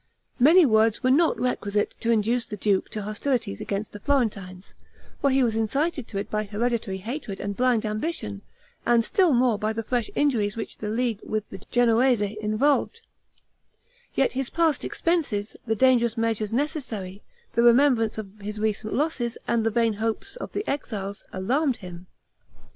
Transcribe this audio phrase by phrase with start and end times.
[0.39, 4.73] Many words were not requisite to induce the duke to hostilities against the Florentines,
[5.21, 8.41] for he was incited to it by hereditary hatred and blind ambition,
[8.83, 13.01] and still more, by the fresh injuries which the league with the Genoese involved;
[14.15, 17.21] yet his past expenses, the dangerous measures necessary,
[17.53, 22.07] the remembrance of his recent losses, and the vain hopes of the exiles, alarmed him.